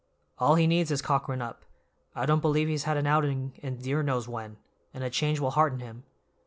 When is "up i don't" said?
1.43-2.41